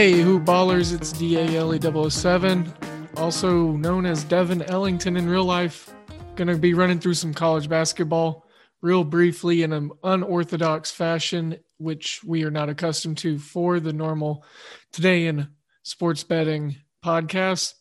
[0.00, 5.92] Hey, Hoop Ballers, it's DALE007, also known as Devin Ellington in real life.
[6.36, 8.46] Gonna be running through some college basketball
[8.80, 14.42] real briefly in an unorthodox fashion, which we are not accustomed to for the normal
[14.90, 15.48] Today in
[15.82, 17.74] Sports Betting podcast.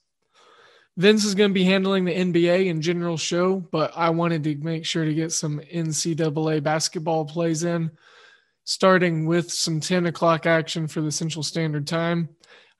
[0.97, 4.57] Vince is going to be handling the NBA and general show, but I wanted to
[4.57, 7.91] make sure to get some NCAA basketball plays in
[8.63, 12.29] starting with some 10 o'clock action for the Central Standard Time.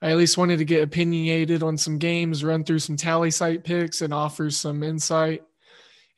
[0.02, 4.00] I at least wanted to get opinionated on some games, run through some Tallysight picks,
[4.00, 5.42] and offer some insight.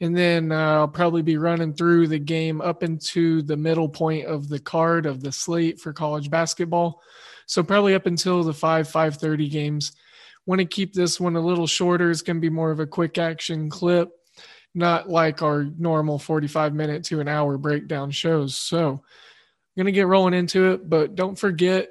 [0.00, 4.26] And then uh, I'll probably be running through the game up into the middle point
[4.26, 7.00] of the card of the slate for college basketball.
[7.46, 9.92] So probably up until the 5 5:30 games.
[10.44, 12.10] Want to keep this one a little shorter.
[12.10, 14.10] It's going to be more of a quick action clip,
[14.74, 18.56] not like our normal 45 minute to an hour breakdown shows.
[18.56, 19.04] So
[19.76, 21.88] going to get rolling into it, but don't forget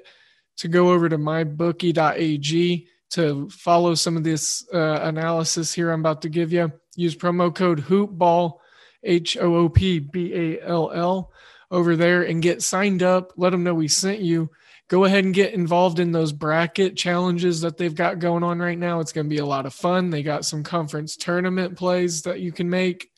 [0.58, 6.22] to go over to mybookie.ag to follow some of this uh, analysis here I'm about
[6.22, 6.72] to give you.
[6.96, 8.58] Use promo code HoopBall,
[9.02, 11.32] H O O P B A L L,
[11.70, 13.32] over there and get signed up.
[13.36, 14.50] Let them know we sent you.
[14.88, 18.78] Go ahead and get involved in those bracket challenges that they've got going on right
[18.78, 19.00] now.
[19.00, 20.10] It's going to be a lot of fun.
[20.10, 23.11] They got some conference tournament plays that you can make.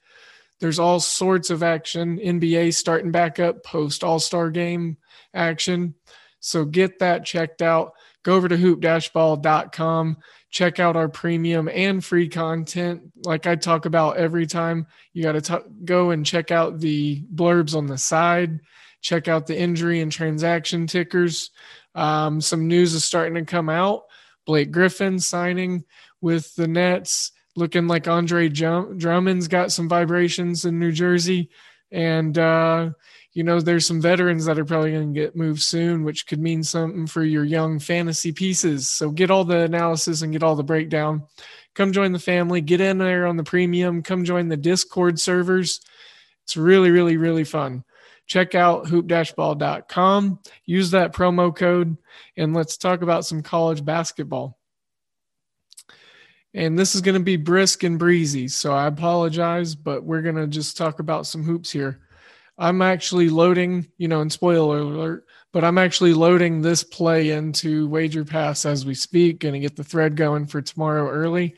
[0.60, 2.18] There's all sorts of action.
[2.18, 4.96] NBA starting back up post All Star game
[5.34, 5.94] action.
[6.40, 7.92] So get that checked out.
[8.22, 10.16] Go over to hoop-ball.com.
[10.50, 13.02] Check out our premium and free content.
[13.24, 17.76] Like I talk about every time, you got to go and check out the blurbs
[17.76, 18.60] on the side.
[19.00, 21.50] Check out the injury and transaction tickers.
[21.94, 24.04] Um, some news is starting to come out.
[24.46, 25.84] Blake Griffin signing
[26.20, 31.50] with the Nets looking like Andre Drummond's got some vibrations in New Jersey.
[31.90, 32.90] And, uh,
[33.32, 36.40] you know, there's some veterans that are probably going to get moved soon, which could
[36.40, 38.88] mean something for your young fantasy pieces.
[38.88, 41.24] So get all the analysis and get all the breakdown.
[41.74, 45.80] Come join the family, get in there on the premium, come join the Discord servers.
[46.44, 47.84] It's really, really, really fun.
[48.26, 51.96] Check out hoop-ball.com, use that promo code,
[52.36, 54.58] and let's talk about some college basketball
[56.54, 58.46] and this is going to be brisk and breezy.
[58.48, 61.98] So I apologize, but we're going to just talk about some hoops here.
[62.56, 67.88] I'm actually loading, you know, and spoiler alert, but I'm actually loading this play into
[67.88, 69.40] Wager Pass as we speak.
[69.40, 71.56] Going to get the thread going for tomorrow early.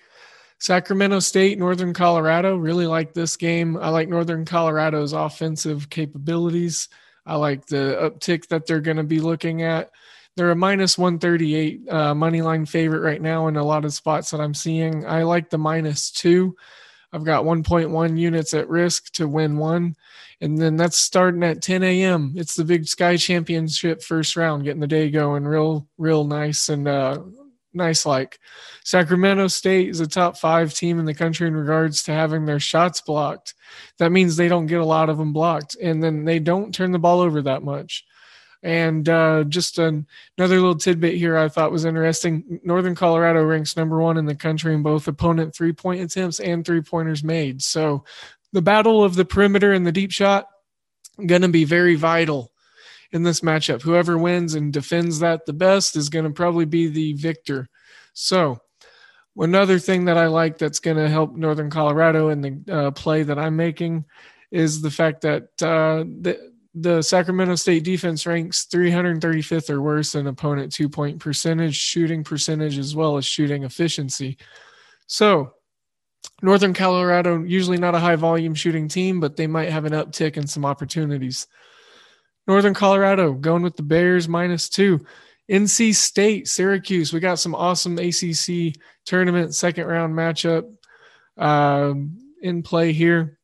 [0.58, 2.56] Sacramento State, Northern Colorado.
[2.56, 3.76] Really like this game.
[3.76, 6.88] I like Northern Colorado's offensive capabilities.
[7.26, 9.90] I like the uptick that they're going to be looking at.
[10.36, 14.30] They're a minus 138 uh, money line favorite right now in a lot of spots
[14.30, 15.06] that I'm seeing.
[15.06, 16.54] I like the minus two.
[17.12, 19.96] I've got 1.1 units at risk to win one.
[20.42, 22.34] And then that's starting at 10 a.m.
[22.36, 26.86] It's the Big Sky Championship first round, getting the day going real, real nice and
[26.86, 27.22] uh,
[27.72, 28.38] nice like.
[28.84, 32.60] Sacramento State is a top five team in the country in regards to having their
[32.60, 33.54] shots blocked.
[33.98, 35.76] That means they don't get a lot of them blocked.
[35.80, 38.04] And then they don't turn the ball over that much.
[38.62, 40.06] And uh, just an,
[40.36, 42.60] another little tidbit here I thought was interesting.
[42.64, 46.64] Northern Colorado ranks number one in the country in both opponent three point attempts and
[46.64, 47.62] three pointers made.
[47.62, 48.04] So
[48.52, 50.48] the battle of the perimeter and the deep shot
[51.24, 52.52] going to be very vital
[53.12, 53.82] in this matchup.
[53.82, 57.68] Whoever wins and defends that the best is going to probably be the victor.
[58.14, 58.60] So
[59.36, 63.22] another thing that I like that's going to help Northern Colorado in the uh, play
[63.22, 64.04] that I'm making
[64.50, 70.26] is the fact that uh, the, the Sacramento State defense ranks 335th or worse in
[70.26, 74.36] opponent two point percentage, shooting percentage, as well as shooting efficiency.
[75.06, 75.54] So,
[76.42, 80.36] Northern Colorado, usually not a high volume shooting team, but they might have an uptick
[80.36, 81.46] in some opportunities.
[82.46, 85.04] Northern Colorado going with the Bears minus two.
[85.50, 87.12] NC State, Syracuse.
[87.12, 88.74] We got some awesome ACC
[89.06, 90.70] tournament second round matchup
[91.38, 93.38] um, in play here.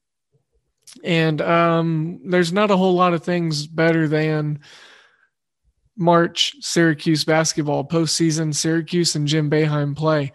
[1.05, 4.61] And um, there's not a whole lot of things better than
[5.97, 8.55] March Syracuse basketball postseason.
[8.55, 10.33] Syracuse and Jim Boeheim play.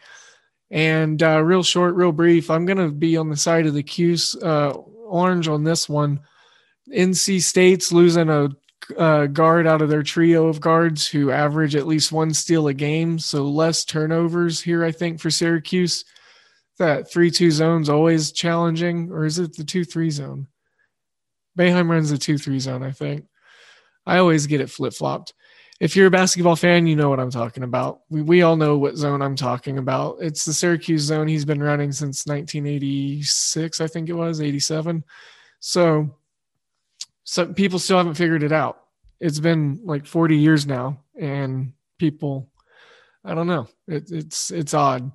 [0.70, 3.84] And uh, real short, real brief, I'm going to be on the side of the
[3.84, 6.20] Cuse uh, orange on this one.
[6.94, 8.50] NC State's losing a
[8.98, 12.74] uh, guard out of their trio of guards who average at least one steal a
[12.74, 13.20] game.
[13.20, 16.06] So less turnovers here, I think, for Syracuse.
[16.80, 20.48] That 3 2 zone's always challenging, or is it the 2 3 zone?
[21.58, 23.26] Boeheim runs the 2 3 zone, I think.
[24.06, 25.34] I always get it flip flopped.
[25.80, 28.02] If you're a basketball fan, you know what I'm talking about.
[28.10, 30.18] We, we all know what zone I'm talking about.
[30.22, 35.04] It's the Syracuse zone he's been running since 1986, I think it was, 87.
[35.60, 36.16] So
[37.26, 38.80] some people still haven't figured it out.
[39.20, 42.50] It's been like 40 years now, and people,
[43.24, 43.68] I don't know.
[43.88, 45.12] It, it's it's odd,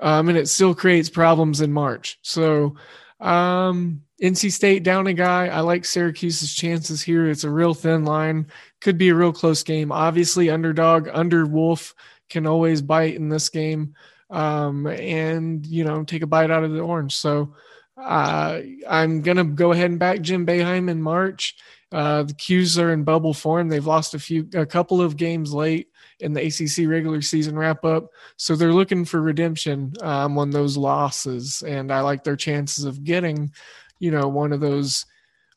[0.00, 2.18] um, and it still creates problems in March.
[2.22, 2.76] So,
[3.20, 5.48] um, NC State down a guy.
[5.48, 7.28] I like Syracuse's chances here.
[7.28, 8.48] It's a real thin line.
[8.80, 9.92] Could be a real close game.
[9.92, 11.94] Obviously, underdog under Wolf
[12.28, 13.94] can always bite in this game,
[14.30, 17.16] um, and you know take a bite out of the orange.
[17.16, 17.54] So.
[18.00, 21.56] Uh, I'm going to go ahead and back Jim Boeheim in March.
[21.90, 23.68] Uh, the Cuse are in bubble form.
[23.68, 25.88] They've lost a few, a couple of games late
[26.20, 28.08] in the ACC regular season wrap up.
[28.36, 31.62] So they're looking for redemption um, on those losses.
[31.66, 33.52] And I like their chances of getting,
[34.00, 35.06] you know, one of those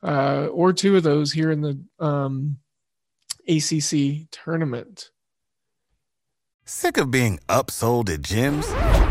[0.03, 2.57] uh, or two of those here in the um,
[3.47, 5.11] ACC tournament.
[6.65, 9.10] Sick of being upsold at gyms?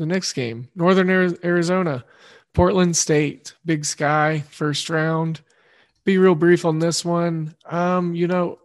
[0.00, 1.10] the next game, Northern
[1.44, 2.04] Arizona,
[2.54, 5.42] Portland State, Big Sky, first round.
[6.04, 7.54] Be real brief on this one.
[7.66, 8.58] Um, you know,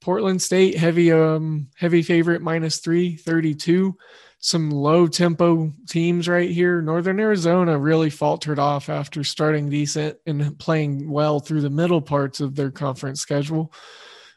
[0.00, 3.96] Portland State heavy um heavy favorite minus 332.
[4.38, 6.80] Some low tempo teams right here.
[6.80, 12.40] Northern Arizona really faltered off after starting decent and playing well through the middle parts
[12.40, 13.72] of their conference schedule.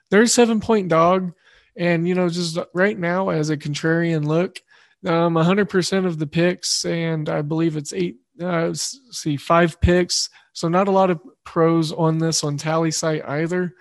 [0.09, 1.33] They're a seven point dog.
[1.75, 4.61] And, you know, just right now, as a contrarian look,
[5.05, 10.29] um, 100% of the picks, and I believe it's eight, uh, see, five picks.
[10.53, 13.73] So not a lot of pros on this on Tallysight either.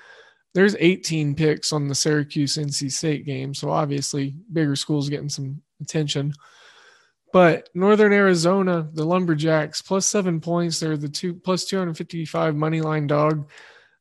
[0.55, 3.55] There's 18 picks on the Syracuse NC State game.
[3.55, 6.35] So obviously, bigger schools getting some attention.
[7.33, 10.79] But Northern Arizona, the Lumberjacks, plus seven points.
[10.79, 13.49] They're the two plus 255 money line dog.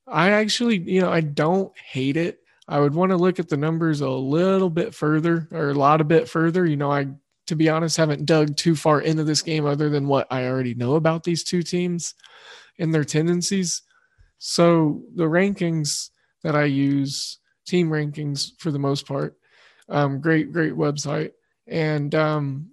[0.06, 2.41] I actually, you know, I don't hate it.
[2.72, 6.00] I would want to look at the numbers a little bit further or a lot
[6.00, 6.66] a bit further.
[6.66, 7.08] You know, I,
[7.48, 10.74] to be honest, haven't dug too far into this game other than what I already
[10.74, 12.16] know about these two teams
[12.80, 13.82] and their tendencies.
[14.38, 16.12] So the rankings
[16.44, 19.36] that I use, team rankings for the most part,
[19.90, 21.32] um, great, great website.
[21.68, 22.72] And um,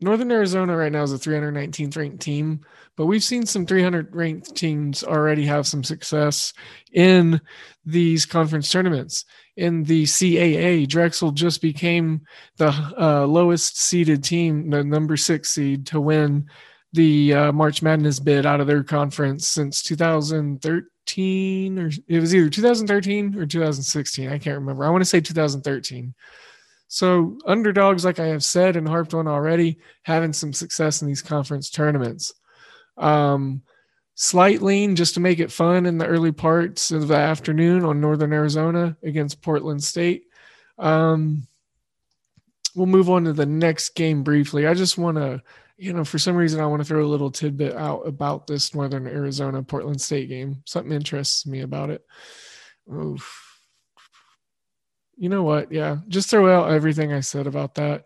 [0.00, 2.60] Northern Arizona right now is a 319th ranked team,
[2.96, 6.52] but we've seen some 300 ranked teams already have some success
[6.92, 7.40] in
[7.84, 9.24] these conference tournaments.
[9.56, 12.20] In the CAA, Drexel just became
[12.58, 16.46] the uh, lowest seeded team, the number six seed, to win
[16.92, 22.48] the uh, March Madness bid out of their conference since 2013, or it was either
[22.48, 24.28] 2013 or 2016.
[24.28, 24.84] I can't remember.
[24.84, 26.14] I want to say 2013.
[26.88, 31.22] So underdogs, like I have said and harped on already, having some success in these
[31.22, 32.32] conference tournaments.
[32.96, 33.62] Um,
[34.14, 38.00] slight lean just to make it fun in the early parts of the afternoon on
[38.00, 40.24] Northern Arizona against Portland State.
[40.78, 41.46] Um,
[42.74, 44.66] we'll move on to the next game briefly.
[44.66, 45.42] I just want to,
[45.76, 48.74] you know, for some reason, I want to throw a little tidbit out about this
[48.74, 50.62] Northern Arizona Portland State game.
[50.64, 52.02] Something interests me about it.
[52.90, 53.47] Oof
[55.18, 55.72] you know what?
[55.72, 58.04] Yeah, just throw out everything I said about that.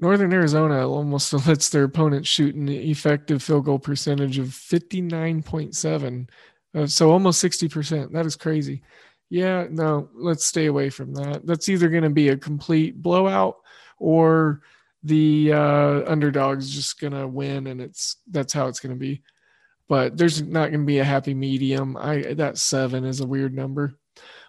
[0.00, 6.28] Northern Arizona almost lets their opponent shoot an effective field goal percentage of 59.7.
[6.74, 8.12] Uh, so almost 60%.
[8.12, 8.82] That is crazy.
[9.30, 11.44] Yeah, no, let's stay away from that.
[11.44, 13.56] That's either going to be a complete blowout
[13.98, 14.62] or
[15.02, 19.22] the uh, underdog's just going to win and it's that's how it's going to be.
[19.88, 21.96] but there's not going to be a happy medium.
[21.96, 23.98] I that seven is a weird number.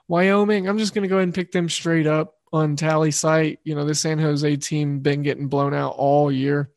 [0.10, 3.60] Wyoming, I'm just going to go ahead and pick them straight up on Tallysight.
[3.64, 6.72] You know, the San Jose team been getting blown out all year.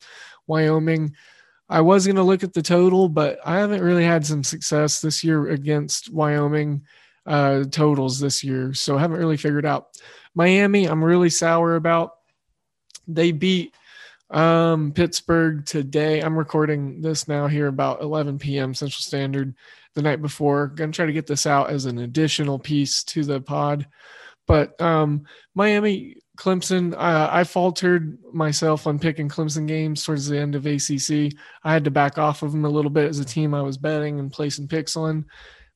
[0.46, 1.16] Wyoming,
[1.66, 5.00] I was going to look at the total, but I haven't really had some success
[5.00, 6.82] this year against Wyoming
[7.24, 9.96] uh, totals this year, so I haven't really figured out.
[10.34, 12.16] Miami, I'm really sour about.
[13.08, 13.74] They beat
[14.30, 16.20] um, Pittsburgh today.
[16.20, 18.74] I'm recording this now here about 11 p.m.
[18.74, 19.54] Central Standard
[19.94, 20.68] the night before.
[20.68, 23.86] Gonna try to get this out as an additional piece to the pod.
[24.46, 30.54] But um, Miami, Clemson, uh, I faltered myself on picking Clemson games towards the end
[30.54, 31.32] of ACC.
[31.62, 33.76] I had to back off of them a little bit as a team I was
[33.76, 35.26] betting and placing picks on.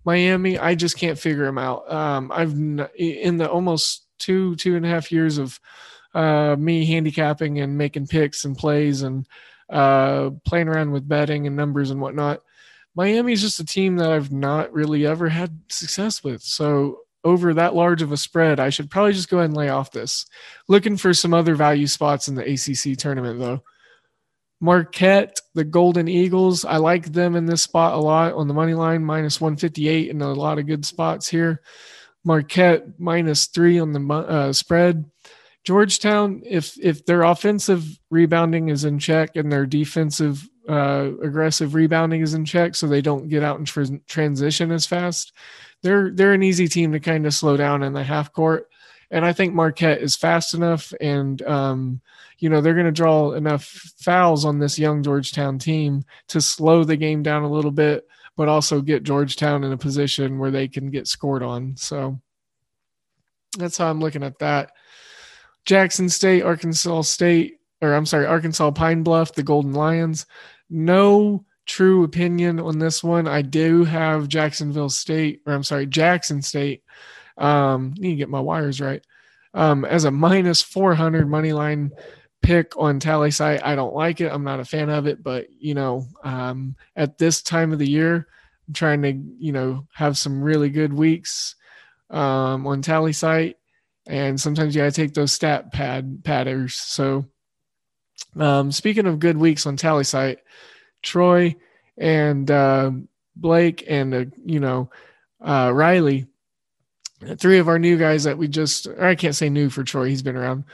[0.04, 1.90] Miami, I just can't figure them out.
[1.92, 5.58] Um, I've in the almost two two and a half years of
[6.14, 9.26] uh, me handicapping and making picks and plays and
[9.68, 12.40] uh, playing around with betting and numbers and whatnot.
[12.96, 16.42] Miami is just a team that I've not really ever had success with.
[16.42, 19.68] So over that large of a spread, I should probably just go ahead and lay
[19.68, 20.26] off this.
[20.66, 23.62] Looking for some other value spots in the ACC tournament though.
[24.60, 26.64] Marquette, the Golden Eagles.
[26.64, 30.22] I like them in this spot a lot on the money line, minus 158, and
[30.22, 31.60] a lot of good spots here.
[32.24, 35.04] Marquette minus three on the uh, spread.
[35.64, 42.22] Georgetown, if if their offensive rebounding is in check and their defensive uh, aggressive rebounding
[42.22, 45.32] is in check, so they don't get out in transition as fast.
[45.82, 48.68] They're they're an easy team to kind of slow down in the half court,
[49.10, 52.00] and I think Marquette is fast enough, and um,
[52.38, 53.64] you know they're going to draw enough
[53.98, 58.06] fouls on this young Georgetown team to slow the game down a little bit,
[58.36, 61.76] but also get Georgetown in a position where they can get scored on.
[61.76, 62.20] So
[63.58, 64.72] that's how I'm looking at that.
[65.64, 70.26] Jackson State, Arkansas State, or I'm sorry, Arkansas Pine Bluff, the Golden Lions
[70.70, 73.26] no true opinion on this one.
[73.26, 76.82] I do have Jacksonville State, or I'm sorry, Jackson State.
[77.36, 79.04] Um, need to get my wires right.
[79.52, 81.90] Um, as a minus 400 money line
[82.42, 83.60] pick on Tallysight.
[83.64, 84.32] I don't like it.
[84.32, 87.88] I'm not a fan of it, but you know, um, at this time of the
[87.88, 88.28] year,
[88.68, 91.56] I'm trying to, you know, have some really good weeks
[92.10, 93.54] um, on Tallysight.
[94.06, 96.74] And sometimes you gotta take those stat pad padders.
[96.74, 97.26] So
[98.38, 100.38] um, speaking of good weeks on Tallysight,
[101.02, 101.56] Troy
[101.96, 102.90] and uh,
[103.34, 104.90] Blake and uh, you know
[105.40, 106.26] uh, Riley,
[107.36, 110.22] three of our new guys that we just I can't say new for Troy, he's
[110.22, 110.64] been around,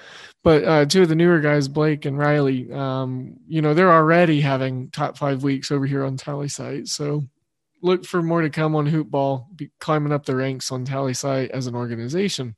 [0.43, 4.41] but uh, two of the newer guys, Blake and Riley, um, you know they're already
[4.41, 6.89] having top five weeks over here on Tallysight.
[6.89, 7.23] So
[7.83, 11.75] look for more to come on Hoopball, climbing up the ranks on Tallysight as an
[11.75, 12.57] organization.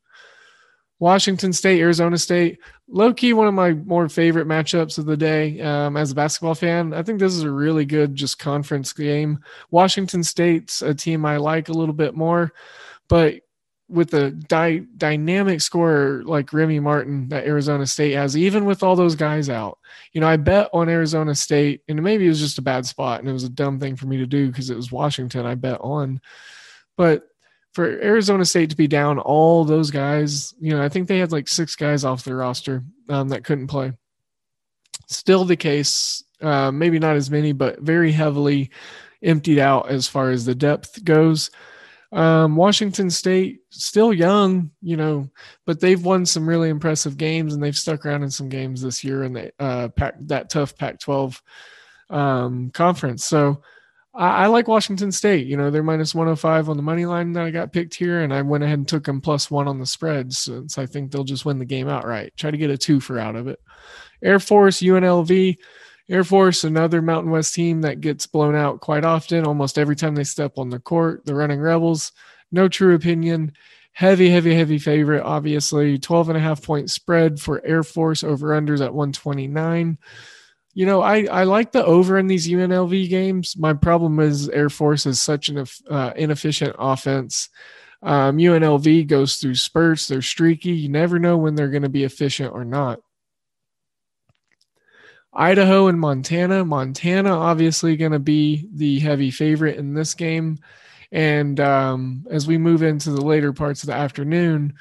[1.05, 2.59] Washington State, Arizona State,
[2.89, 6.55] low key one of my more favorite matchups of the day um, as a basketball
[6.55, 6.95] fan.
[6.95, 9.39] I think this is a really good just conference game.
[9.71, 12.55] Washington State's a team I like a little bit more,
[13.07, 13.35] but
[13.87, 18.97] with a dy- dynamic scorer like Remy Martin that Arizona State has, even with all
[18.97, 19.79] those guys out,
[20.15, 23.21] you know, I bet on Arizona State, and maybe it was just a bad spot
[23.21, 25.45] and it was a dumb thing for me to do because it was Washington.
[25.45, 26.23] I bet on,
[26.97, 27.29] but
[27.75, 31.33] for Arizona State to be down all those guys, you know, I think they had
[31.33, 33.93] like six guys off their roster um, that couldn't play.
[35.09, 38.71] Still the case, uh, maybe not as many, but very heavily
[39.23, 41.51] emptied out as far as the depth goes.
[42.13, 45.29] Um, Washington State still young, you know,
[45.67, 49.03] but they've won some really impressive games and they've stuck around in some games this
[49.03, 51.41] year in the uh, Pac, that tough Pac-12
[52.11, 53.25] um, conference.
[53.25, 53.63] So
[54.17, 55.47] I, like Washington State.
[55.47, 58.33] You know, they're minus 105 on the money line that I got picked here, and
[58.33, 61.25] I went ahead and took them plus one on the spread since I think they'll
[61.25, 62.33] just win the game outright.
[62.37, 63.61] Try to get a two for out of it.
[64.23, 65.57] Air Force, UNLV.
[66.09, 70.15] Air Force, another Mountain West team that gets blown out quite often, almost every time
[70.15, 71.25] they step on the court.
[71.25, 72.13] The Running Rebels,
[72.53, 73.53] no true opinion.
[73.93, 75.99] Heavy, heavy, heavy favorite, obviously.
[75.99, 79.99] 12 and a half point spread for Air Force over unders at 129
[80.75, 83.57] you know, I, I like the over in these UNLV games.
[83.57, 87.49] My problem is Air Force is such an uh, inefficient offense.
[88.03, 90.09] Um, UNLV goes through spurts.
[90.09, 90.73] They're streaky.
[90.73, 92.99] You never know when they're going to be efficient or not.
[95.33, 96.65] Idaho and Montana.
[96.65, 100.59] Montana obviously going to be the heavy favorite in this game.
[101.13, 104.75] And um, as we move into the later parts of the afternoon,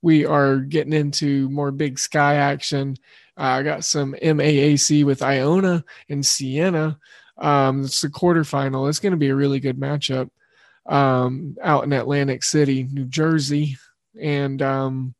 [0.00, 2.96] we are getting into more big sky action.
[3.36, 6.98] Uh, I got some MAAC with Iona and Siena.
[7.38, 8.88] Um, it's the quarterfinal.
[8.88, 10.30] It's going to be a really good matchup
[10.86, 13.76] um, out in Atlantic City, New Jersey,
[14.20, 15.14] and um,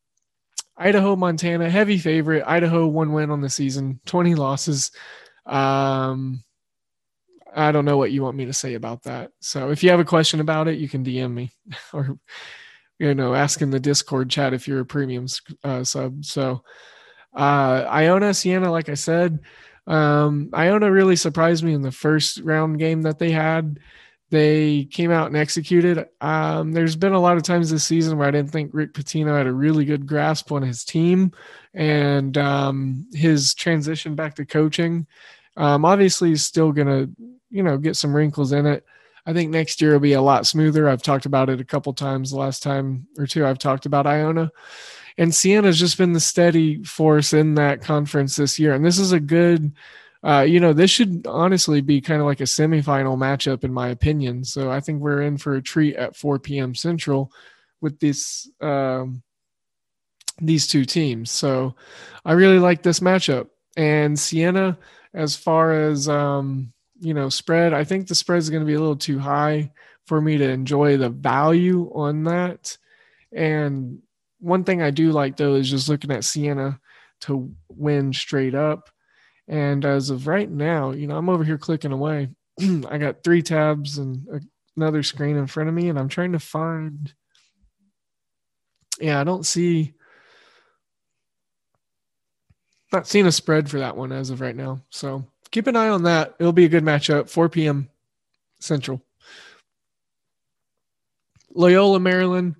[0.77, 1.69] Idaho, Montana.
[1.69, 2.43] Heavy favorite.
[2.45, 4.91] Idaho one win on the season, twenty losses.
[5.45, 6.43] Um,
[7.55, 9.31] I don't know what you want me to say about that.
[9.39, 11.51] So if you have a question about it, you can DM me
[11.93, 12.17] or
[12.99, 15.27] you know ask in the Discord chat if you're a premium
[15.63, 16.25] uh, sub.
[16.25, 16.63] So
[17.35, 19.39] uh, Iona Siena, like I said,
[19.87, 23.79] um, Iona really surprised me in the first round game that they had.
[24.29, 26.07] They came out and executed.
[26.19, 29.37] Um, there's been a lot of times this season where I didn't think Rick Pitino
[29.37, 31.33] had a really good grasp on his team
[31.75, 35.05] and um, his transition back to coaching.
[35.55, 37.11] Um, obviously, he's still going to,
[37.51, 38.83] you know, get some wrinkles in it.
[39.25, 40.89] I think next year will be a lot smoother.
[40.89, 44.07] I've talked about it a couple times the last time or two I've talked about
[44.07, 44.51] Iona.
[45.17, 48.73] And Siena's just been the steady force in that conference this year.
[48.73, 49.73] And this is a good,
[50.23, 53.89] uh, you know, this should honestly be kind of like a semifinal matchup, in my
[53.89, 54.43] opinion.
[54.43, 56.73] So I think we're in for a treat at 4 p.m.
[56.73, 57.31] Central
[57.81, 59.21] with this, um,
[60.41, 61.29] these two teams.
[61.29, 61.75] So
[62.25, 63.49] I really like this matchup.
[63.77, 64.77] And Siena,
[65.13, 68.73] as far as, um, you know, spread, I think the spread is going to be
[68.73, 69.71] a little too high
[70.05, 72.77] for me to enjoy the value on that.
[73.31, 74.01] And
[74.43, 76.79] one thing I do like though is just looking at Siena
[77.21, 78.89] to win straight up.
[79.47, 82.29] And as of right now, you know, I'm over here clicking away.
[82.61, 84.45] I got three tabs and
[84.75, 87.13] another screen in front of me, and I'm trying to find.
[88.99, 89.93] Yeah, I don't see.
[92.91, 94.81] Not seeing a spread for that one as of right now.
[94.89, 96.35] So keep an eye on that.
[96.39, 97.29] It'll be a good matchup.
[97.29, 97.89] 4 p.m.
[98.59, 99.01] Central.
[101.55, 102.55] Loyola, Maryland,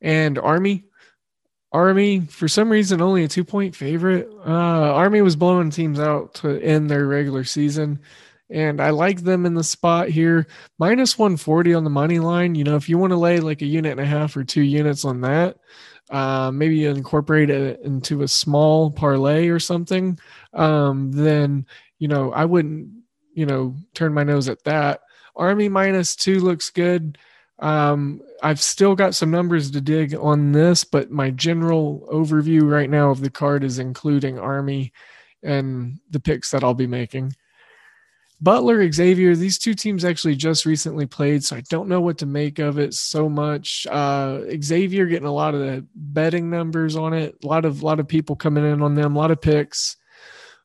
[0.00, 0.84] and Army.
[1.74, 4.28] Army, for some reason, only a two point favorite.
[4.46, 7.98] Uh, Army was blowing teams out to end their regular season.
[8.48, 10.46] And I like them in the spot here.
[10.78, 12.54] Minus 140 on the money line.
[12.54, 14.62] You know, if you want to lay like a unit and a half or two
[14.62, 15.56] units on that,
[16.10, 20.16] uh, maybe incorporate it into a small parlay or something,
[20.52, 21.66] um, then,
[21.98, 22.88] you know, I wouldn't,
[23.32, 25.00] you know, turn my nose at that.
[25.34, 27.18] Army minus two looks good.
[27.58, 32.90] Um, I've still got some numbers to dig on this, but my general overview right
[32.90, 34.92] now of the card is including Army
[35.42, 37.34] and the picks that I'll be making.
[38.40, 42.26] Butler, Xavier, these two teams actually just recently played, so I don't know what to
[42.26, 43.86] make of it so much.
[43.88, 47.86] Uh, Xavier getting a lot of the betting numbers on it, a lot of a
[47.86, 49.96] lot of people coming in on them, a lot of picks.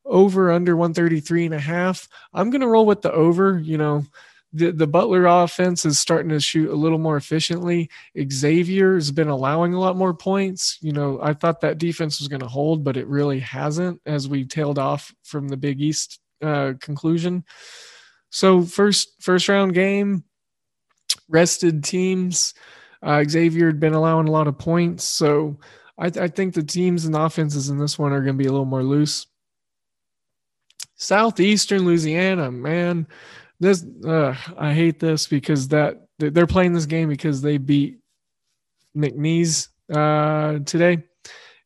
[0.04, 2.10] Over under 133 and a half.
[2.34, 4.04] I'm gonna roll with the over, you know
[4.51, 7.89] the, the Butler offense is starting to shoot a little more efficiently.
[8.31, 10.77] Xavier has been allowing a lot more points.
[10.81, 14.27] You know, I thought that defense was going to hold, but it really hasn't as
[14.27, 17.43] we tailed off from the Big East uh, conclusion.
[18.31, 20.23] So first first round game,
[21.27, 22.53] rested teams.
[23.01, 25.57] Uh, Xavier had been allowing a lot of points, so
[25.97, 28.51] I, I think the teams and offenses in this one are going to be a
[28.51, 29.27] little more loose.
[30.95, 33.07] Southeastern Louisiana, man,
[33.60, 38.00] this uh, I hate this because that they're playing this game because they beat
[38.95, 41.04] McNeese uh, today,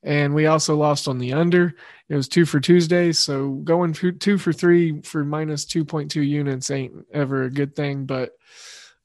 [0.04, 1.76] and we also lost on the under.
[2.10, 6.22] It was two for Tuesday, so going two for three for minus two point two
[6.22, 8.06] units ain't ever a good thing.
[8.06, 8.32] But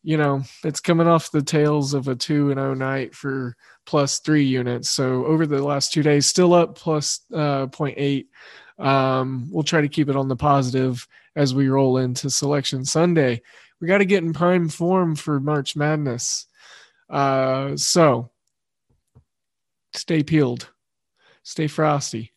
[0.03, 4.21] you know, it's coming off the tails of a two and oh night for plus
[4.21, 4.91] three units.
[4.91, 8.27] So over the last two days, still up plus, uh, 0.8.
[8.79, 13.43] Um, we'll try to keep it on the positive as we roll into Selection Sunday.
[13.81, 16.47] We got to get in prime form for March Madness.
[17.11, 18.31] Uh, so
[19.95, 20.69] stay peeled,
[21.43, 22.33] stay frosty.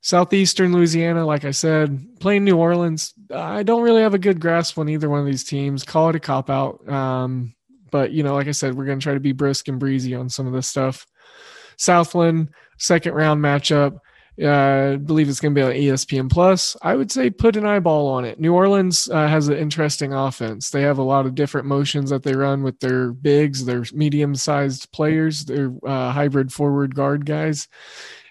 [0.00, 3.12] Southeastern Louisiana, like I said, playing New Orleans.
[3.34, 5.82] I don't really have a good grasp on either one of these teams.
[5.82, 6.88] Call it a cop out.
[6.88, 7.54] Um,
[7.90, 10.14] but, you know, like I said, we're going to try to be brisk and breezy
[10.14, 11.06] on some of this stuff.
[11.76, 13.98] Southland, second round matchup.
[14.40, 16.76] Uh, I believe it's going to be on ESPN Plus.
[16.82, 18.38] I would say put an eyeball on it.
[18.38, 20.70] New Orleans uh, has an interesting offense.
[20.70, 24.92] They have a lot of different motions that they run with their bigs, their medium-sized
[24.92, 27.66] players, their uh, hybrid forward guard guys,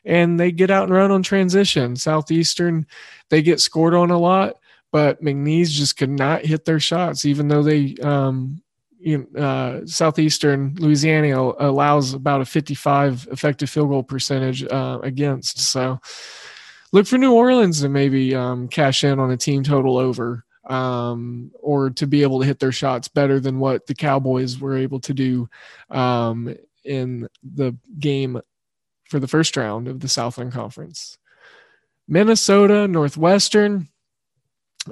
[0.06, 1.98] and they get out and run on transition.
[1.98, 2.88] Southeastern,
[3.30, 4.56] they get scored on a lot,
[4.94, 8.62] but McNeese just could not hit their shots, even though they um,
[9.00, 15.60] you know, uh, southeastern Louisiana allows about a 55 effective field goal percentage uh, against.
[15.60, 16.00] So
[16.92, 21.52] look for New Orleans to maybe um, cash in on a team total over um,
[21.60, 25.00] or to be able to hit their shots better than what the Cowboys were able
[25.02, 25.50] to do
[25.90, 28.40] um, in the game
[29.10, 31.18] for the first round of the Southland Conference.
[32.08, 33.88] Minnesota, Northwestern.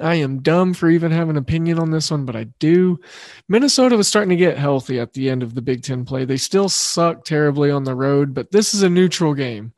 [0.01, 2.99] I am dumb for even having an opinion on this one, but I do.
[3.47, 6.25] Minnesota was starting to get healthy at the end of the Big Ten play.
[6.25, 9.73] They still suck terribly on the road, but this is a neutral game.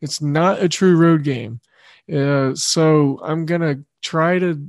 [0.00, 1.60] It's not a true road game.
[2.12, 4.64] Uh, so I'm going to try to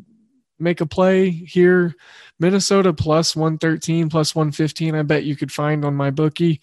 [0.60, 1.96] make a play here.
[2.40, 6.60] Minnesota plus 113, plus 115, I bet you could find on MyBookie.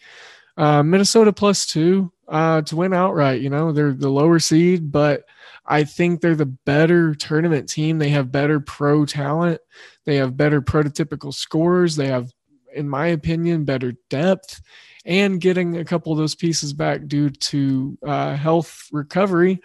[0.57, 3.41] Uh, Minnesota plus two uh, to win outright.
[3.41, 5.25] You know, they're the lower seed, but
[5.67, 7.99] I think they're the better tournament team.
[7.99, 9.61] They have better pro talent.
[10.05, 11.97] They have better prototypical scores.
[11.97, 12.31] They have,
[12.75, 14.61] in my opinion, better depth.
[15.07, 19.61] And getting a couple of those pieces back due to uh, health recovery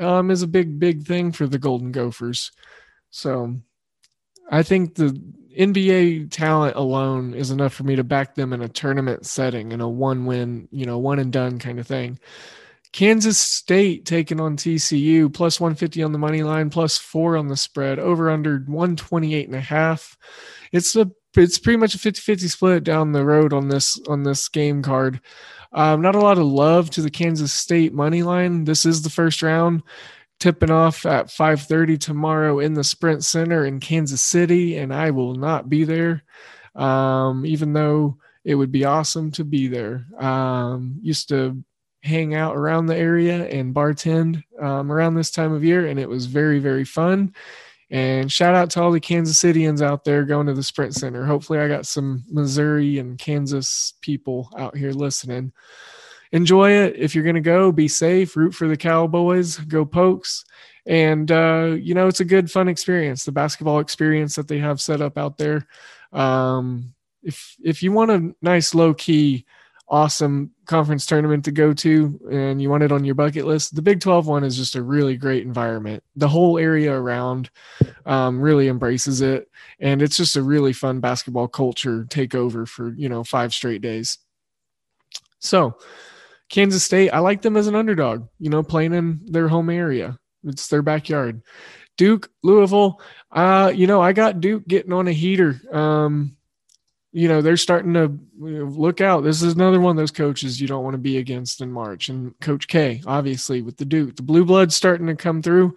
[0.00, 2.52] um, is a big, big thing for the Golden Gophers.
[3.10, 3.56] So
[4.50, 5.20] I think the
[5.58, 9.80] NBA talent alone is enough for me to back them in a tournament setting in
[9.80, 12.18] a one win, you know, one and done kind of thing.
[12.94, 17.56] Kansas State taking on TCU plus 150 on the money line, plus four on the
[17.56, 20.16] spread, over under 128 and a half.
[20.70, 24.46] It's a it's pretty much a 50-50 split down the road on this on this
[24.46, 25.20] game card.
[25.72, 28.62] Um, not a lot of love to the Kansas State money line.
[28.62, 29.82] This is the first round,
[30.38, 35.34] tipping off at 5:30 tomorrow in the Sprint Center in Kansas City, and I will
[35.34, 36.22] not be there.
[36.76, 40.06] Um, even though it would be awesome to be there.
[40.16, 41.64] Um, used to
[42.04, 46.08] hang out around the area and bartend um, around this time of year, and it
[46.08, 47.34] was very, very fun.
[47.90, 51.24] And shout out to all the Kansas Cityans out there going to the Sprint Center.
[51.24, 55.52] Hopefully, I got some Missouri and Kansas people out here listening.
[56.32, 56.96] Enjoy it.
[56.96, 60.44] If you're going to go, be safe, root for the Cowboys, go Pokes.
[60.86, 64.80] And, uh, you know, it's a good, fun experience, the basketball experience that they have
[64.80, 65.66] set up out there.
[66.12, 69.46] Um, if, if you want a nice, low key,
[69.88, 73.82] awesome conference tournament to go to and you want it on your bucket list, the
[73.82, 76.02] Big 12 one is just a really great environment.
[76.16, 77.50] The whole area around
[78.06, 79.48] um, really embraces it.
[79.80, 84.18] And it's just a really fun basketball culture takeover for, you know, five straight days.
[85.38, 85.76] So,
[86.48, 90.18] Kansas State, I like them as an underdog, you know, playing in their home area.
[90.44, 91.42] It's their backyard.
[91.96, 95.60] Duke, Louisville, uh, you know, I got Duke getting on a heater.
[95.72, 96.36] Um,
[97.14, 99.22] you know they're starting to look out.
[99.22, 102.08] This is another one of those coaches you don't want to be against in march
[102.08, 104.16] and coach k obviously with the duke.
[104.16, 105.76] The blue bloods starting to come through.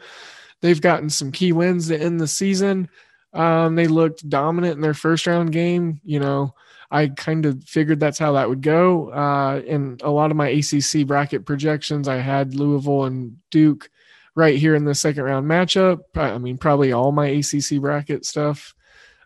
[0.62, 2.90] They've gotten some key wins to end the season.
[3.34, 6.54] Um, they looked dominant in their first round game you know.
[6.90, 9.12] I kind of figured that's how that would go.
[9.12, 13.92] Uh, in a lot of my acc bracket projections i had louisville and duke
[14.34, 16.00] right here in the second round matchup.
[16.16, 18.74] I mean probably all my acc bracket stuff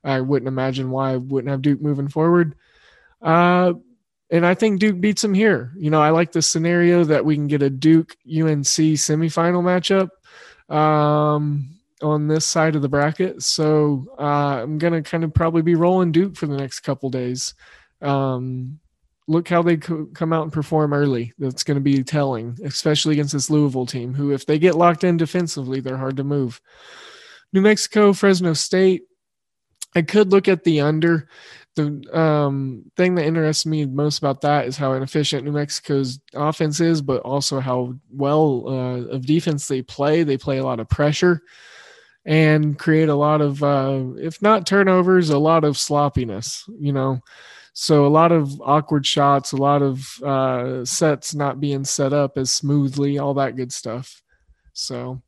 [0.03, 2.55] I wouldn't imagine why I wouldn't have Duke moving forward.
[3.21, 3.73] Uh,
[4.31, 5.73] and I think Duke beats them here.
[5.77, 10.09] You know, I like the scenario that we can get a Duke UNC semifinal matchup
[10.73, 11.69] um,
[12.01, 13.43] on this side of the bracket.
[13.43, 17.09] So uh, I'm going to kind of probably be rolling Duke for the next couple
[17.09, 17.53] days.
[18.01, 18.79] Um,
[19.27, 21.33] look how they co- come out and perform early.
[21.37, 25.03] That's going to be telling, especially against this Louisville team, who, if they get locked
[25.03, 26.61] in defensively, they're hard to move.
[27.53, 29.03] New Mexico, Fresno State.
[29.95, 31.27] I could look at the under.
[31.75, 36.81] The um, thing that interests me most about that is how inefficient New Mexico's offense
[36.81, 40.23] is, but also how well uh, of defense they play.
[40.23, 41.41] They play a lot of pressure
[42.25, 46.65] and create a lot of, uh, if not turnovers, a lot of sloppiness.
[46.77, 47.19] You know,
[47.73, 52.37] so a lot of awkward shots, a lot of uh, sets not being set up
[52.37, 54.21] as smoothly, all that good stuff.
[54.73, 55.21] So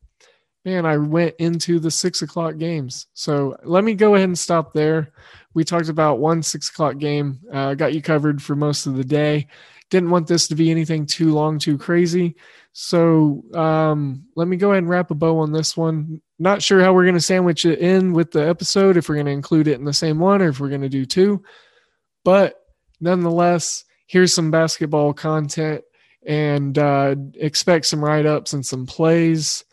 [0.66, 3.08] man, I went into the six o'clock games.
[3.14, 5.12] So let me go ahead and stop there.
[5.54, 7.40] We talked about one six o'clock game.
[7.52, 9.48] Uh, got you covered for most of the day.
[9.90, 12.36] Didn't want this to be anything too long, too crazy.
[12.72, 16.22] So um, let me go ahead and wrap a bow on this one.
[16.40, 19.28] Not sure how we're going to sandwich it in with the episode, if we're going
[19.28, 21.44] to include it in the same one or if we're going to do two.
[22.24, 22.56] But
[23.00, 25.84] nonetheless, here's some basketball content
[26.26, 29.64] and uh, expect some write ups and some plays.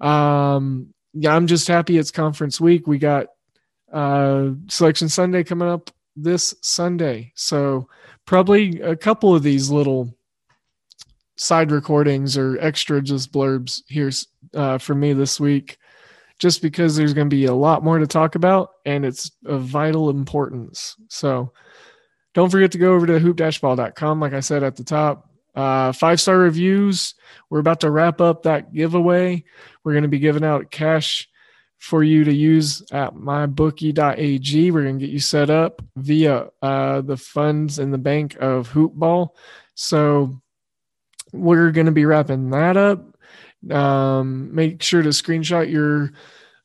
[0.00, 2.86] Um, yeah, I'm just happy it's conference week.
[2.86, 3.26] We got
[3.92, 7.32] uh, Selection Sunday coming up this Sunday.
[7.34, 7.88] So
[8.26, 10.14] probably a couple of these little
[11.36, 14.10] side recordings or extra just blurbs here
[14.54, 15.78] uh, for me this week,
[16.38, 19.62] just because there's going to be a lot more to talk about and it's of
[19.62, 20.96] vital importance.
[21.08, 21.52] So
[22.34, 25.24] don't forget to go over to hoop-ball.com, like I said at the top.
[25.54, 27.14] Uh, five star reviews.
[27.50, 29.44] We're about to wrap up that giveaway.
[29.88, 31.30] We're going to be giving out cash
[31.78, 34.70] for you to use at mybookie.ag.
[34.70, 38.68] We're going to get you set up via uh, the funds in the bank of
[38.68, 39.30] Hoopball.
[39.76, 40.42] So
[41.32, 43.16] we're going to be wrapping that up.
[43.70, 46.10] Um, make sure to screenshot your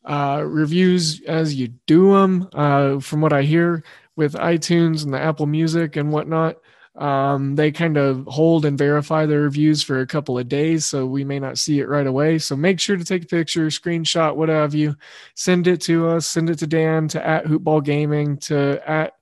[0.03, 2.49] uh, reviews as you do them.
[2.51, 3.85] Uh, from what I hear
[4.17, 6.57] with iTunes and the Apple Music and whatnot,
[6.95, 11.05] Um, they kind of hold and verify their reviews for a couple of days, so
[11.07, 12.37] we may not see it right away.
[12.37, 14.95] So make sure to take a picture, screenshot, what have you,
[15.35, 19.13] send it to us, send it to Dan, to at Hoopball Gaming, to at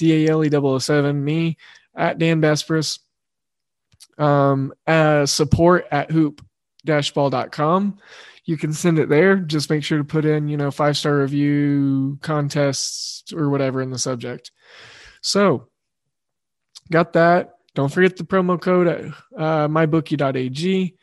[0.00, 1.56] DALE007, me,
[1.94, 2.98] at Dan Besbris,
[4.18, 7.98] um, uh, support at hoop-ball.com
[8.50, 9.36] you can send it there.
[9.36, 13.90] Just make sure to put in, you know, five star review contests or whatever in
[13.90, 14.50] the subject.
[15.22, 15.68] So,
[16.90, 17.56] got that.
[17.74, 19.04] Don't forget the promo code at
[19.36, 20.96] uh, mybookie.ag.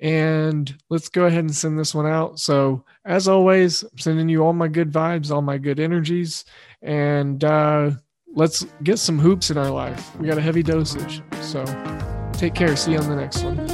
[0.00, 2.38] And let's go ahead and send this one out.
[2.38, 6.44] So, as always, I'm sending you all my good vibes, all my good energies,
[6.82, 7.92] and uh,
[8.34, 10.14] let's get some hoops in our life.
[10.18, 11.22] We got a heavy dosage.
[11.40, 11.64] So,
[12.32, 12.76] take care.
[12.76, 13.73] See you on the next one.